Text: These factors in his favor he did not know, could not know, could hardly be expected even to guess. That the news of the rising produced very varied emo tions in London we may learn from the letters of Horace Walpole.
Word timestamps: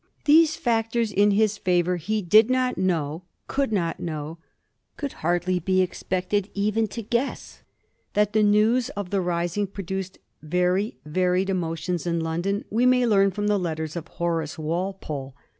These 0.25 0.55
factors 0.55 1.11
in 1.11 1.29
his 1.29 1.59
favor 1.59 1.97
he 1.97 2.23
did 2.23 2.49
not 2.49 2.75
know, 2.75 3.21
could 3.47 3.71
not 3.71 3.99
know, 3.99 4.39
could 4.97 5.13
hardly 5.21 5.59
be 5.59 5.83
expected 5.83 6.49
even 6.55 6.87
to 6.87 7.03
guess. 7.03 7.61
That 8.15 8.33
the 8.33 8.41
news 8.41 8.89
of 8.97 9.11
the 9.11 9.21
rising 9.21 9.67
produced 9.67 10.17
very 10.41 10.97
varied 11.05 11.51
emo 11.51 11.75
tions 11.75 12.07
in 12.07 12.19
London 12.19 12.65
we 12.71 12.87
may 12.87 13.05
learn 13.05 13.29
from 13.29 13.45
the 13.45 13.59
letters 13.59 13.95
of 13.95 14.07
Horace 14.07 14.57
Walpole. 14.57 15.35